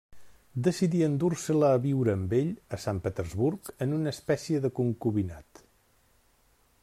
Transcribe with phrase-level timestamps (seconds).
[0.67, 5.63] Decidí endur-se-la a viure amb ell a Sant Petersburg, en una espècia de concubinat.